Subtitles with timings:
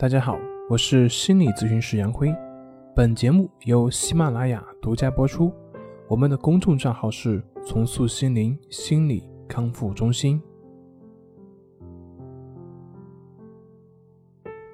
[0.00, 2.32] 大家好，我是心理咨询师杨辉。
[2.94, 5.52] 本节目由喜马拉雅独家播出。
[6.06, 10.40] 我们的公众账号是“重塑心灵心理康复中心”。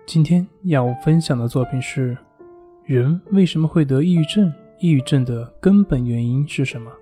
[0.05, 2.15] 今天要分享的作品是：
[2.85, 4.53] 人为什么会得抑郁症？
[4.79, 6.93] 抑郁症的根本原因是什么？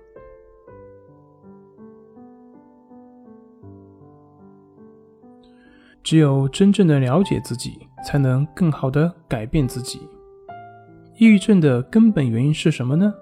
[6.01, 9.99] 只有真正的了解自己，才能更好的改变自己。
[11.17, 13.13] 抑郁症的根本原因是什么呢？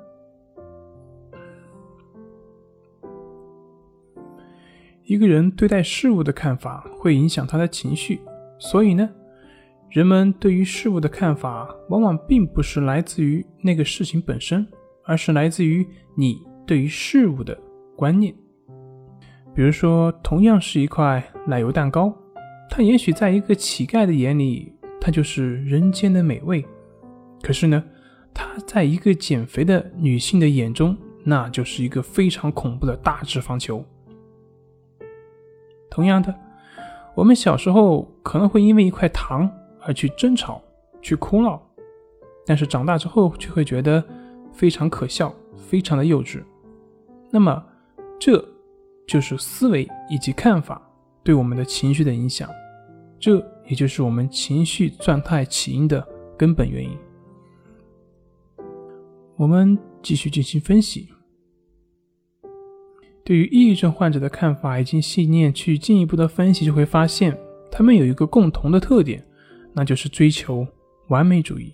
[5.04, 8.22] 一个人对待事物的看法会影响他的情绪，
[8.58, 9.10] 所以呢，
[9.90, 14.66] 人们对于事物的看法往往并不是来自于那个事情本身，
[15.04, 15.86] 而是来自于
[16.16, 17.58] 你对于事物的
[17.98, 18.34] 观念。
[19.54, 22.14] 比如说，同样是一块奶油蛋糕。
[22.70, 26.64] 它也许在一个乞丐的眼里，它就是人间的美味；
[27.42, 27.84] 可是呢，
[28.34, 33.84] 它在一个减肥的女性的眼中，那就是一个非常恐怖的大脂肪球。
[35.90, 36.34] 同样的，
[37.16, 39.50] 我们小时候可能会因为一块糖
[39.82, 40.62] 而去争吵、
[41.02, 41.60] 去哭闹，
[42.46, 44.04] 但是长大之后却会觉得
[44.54, 46.44] 非常可笑、非常的幼稚。
[47.32, 47.64] 那么，
[48.20, 48.48] 这
[49.08, 50.82] 就是思维以及看法
[51.24, 52.48] 对我们的情绪的影响。
[53.20, 56.06] 这也就是我们情绪状态起因的
[56.38, 56.98] 根本原因。
[59.38, 61.08] 我们继续进行分析。
[63.24, 67.38] 对于抑郁症患者的看法以及信念去进一步的分析，就会发现
[67.72, 69.24] 他们有一个共同的特点，
[69.74, 70.68] 那就是追求
[71.08, 71.74] 完美主义。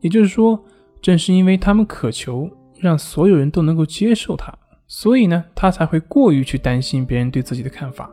[0.00, 0.62] 也就是说，
[1.00, 2.48] 正是因为他们渴求
[2.78, 8.10] 让所有人都能够接受他，所以呢，他才会过于去担心别人对自己的看法。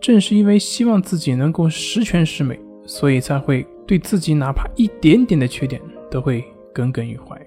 [0.00, 5.80] 正是因为希望自己能够十全十美，所以才会对自己哪怕一点点的缺点
[6.10, 7.40] 都会耿耿于怀。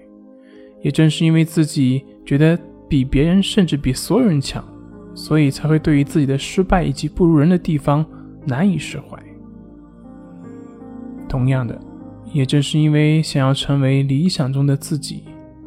[0.82, 4.64] 也正是因为自己觉得比别人甚至比所有人强，
[5.14, 8.04] 所以才会对于自己的失败以及不如人的地方
[8.46, 9.18] 难以释怀。
[11.28, 11.78] 同样的，
[12.32, 15.24] 也正是因为想要成为理想中的自己，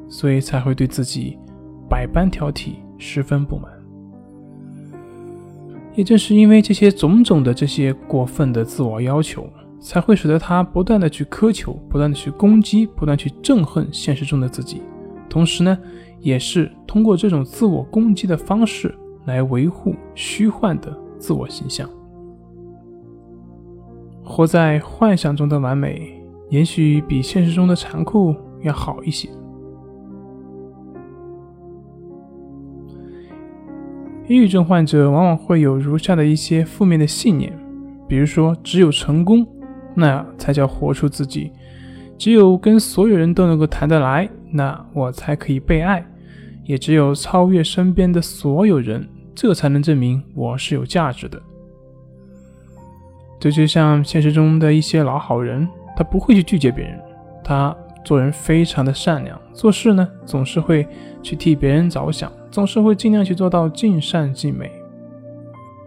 [0.10, 1.38] 所以才会对自己
[1.90, 3.72] 百般挑剔，十分不满。
[5.96, 9.48] 也正是因为这些种种的这些过分的自我要求，
[9.80, 14.82] 才会使得他不断的去苛求，不断的去攻击，不断去憎恨现实中的自己。
[15.30, 15.78] 同时呢，
[16.20, 18.94] 也是通过这种自我攻击的方式
[19.26, 21.90] 来维护虚幻的自我形象。
[24.24, 29.30] 活在幻想中的完美，也许比现实中的残酷要好一些。
[34.34, 37.56] 抑郁症患者往往会有如下的一些负面的信念，
[38.08, 39.46] 比如说，只有成功，
[39.94, 41.52] 那才叫活出自己；
[42.18, 46.02] 只有跟所有人都能够谈得来，那我才可以被爱；
[46.66, 51.40] 也只有超越身边的所有人，这才能证明我是有价值的。
[53.40, 57.00] 这就像现实中的一些老好人，他不会去拒绝别人，
[57.44, 60.88] 他做人非常的善良，做事呢总是会
[61.22, 62.32] 去替别人着想。
[62.52, 64.72] 总是会尽量去做到尽善尽美，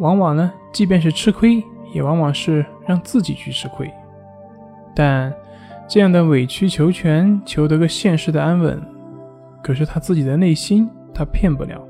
[0.01, 1.63] 往往呢，即便是吃亏，
[1.95, 3.89] 也往往是让自己去吃亏。
[4.93, 5.33] 但
[5.87, 8.83] 这样的委曲求全，求得个现实的安稳，
[9.63, 11.81] 可是他自己的内心，他骗不了，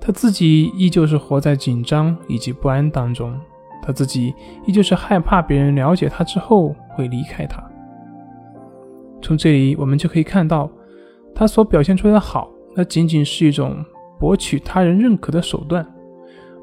[0.00, 3.36] 他自己依旧是活在紧张以及不安当中，
[3.82, 4.32] 他自己
[4.66, 7.60] 依旧是害怕别人了解他之后会离开他。
[9.26, 10.70] 从这里我们就可以看到，
[11.34, 13.84] 他所表现出来的好，那仅仅是一种。
[14.18, 15.86] 博取他人认可的手段，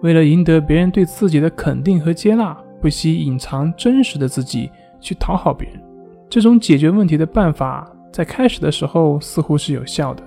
[0.01, 5.79] 为了赢得别人对自己的肯定和接纳，不惜隐藏真实的自己去讨好别人。
[6.27, 10.23] 这种解决问题的办法，在开始的时候似乎是有效的，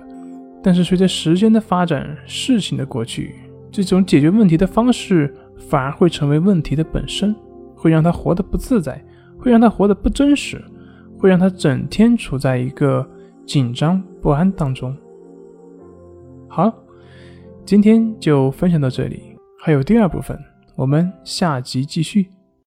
[0.63, 3.35] 但是随着时间的发展，事情的过去，
[3.73, 7.35] 这种解决问题的方式反而会成为问题的本身，
[7.75, 9.03] 会让他活得不自在，
[9.37, 10.63] 会让他活得不真实，
[11.17, 13.07] 会让他整天处在一个
[13.45, 14.95] 紧张不安当中。
[16.47, 16.73] 好。
[17.65, 20.39] 今天就分享到这里，还有第二部分，
[20.77, 22.29] 我们下集继续。